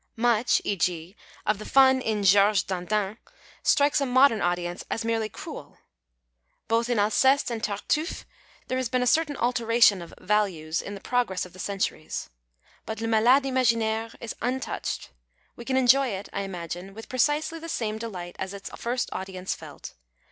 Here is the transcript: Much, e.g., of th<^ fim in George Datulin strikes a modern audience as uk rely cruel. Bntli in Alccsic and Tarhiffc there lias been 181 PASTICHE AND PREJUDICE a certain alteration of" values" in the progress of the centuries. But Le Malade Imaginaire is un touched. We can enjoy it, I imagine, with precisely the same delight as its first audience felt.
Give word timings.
Much, 0.15 0.59
e.g., 0.63 1.15
of 1.45 1.59
th<^ 1.59 1.67
fim 1.67 2.01
in 2.01 2.23
George 2.23 2.65
Datulin 2.65 3.17
strikes 3.61 4.01
a 4.01 4.05
modern 4.07 4.41
audience 4.41 4.83
as 4.89 5.03
uk 5.05 5.09
rely 5.09 5.27
cruel. 5.29 5.77
Bntli 6.67 6.89
in 6.89 6.97
Alccsic 6.97 7.51
and 7.51 7.61
Tarhiffc 7.61 8.25
there 8.67 8.79
lias 8.79 8.89
been 8.89 9.01
181 9.01 9.05
PASTICHE 9.05 9.05
AND 9.05 9.05
PREJUDICE 9.05 9.05
a 9.05 9.13
certain 9.13 9.37
alteration 9.37 10.01
of" 10.01 10.13
values" 10.19 10.81
in 10.81 10.95
the 10.95 11.01
progress 11.01 11.45
of 11.45 11.53
the 11.53 11.59
centuries. 11.59 12.31
But 12.87 12.99
Le 12.99 13.07
Malade 13.07 13.45
Imaginaire 13.45 14.09
is 14.19 14.33
un 14.41 14.59
touched. 14.59 15.11
We 15.55 15.65
can 15.65 15.77
enjoy 15.77 16.07
it, 16.07 16.29
I 16.33 16.41
imagine, 16.41 16.95
with 16.95 17.07
precisely 17.07 17.59
the 17.59 17.69
same 17.69 17.99
delight 17.99 18.35
as 18.39 18.55
its 18.55 18.71
first 18.75 19.07
audience 19.13 19.53
felt. 19.53 19.93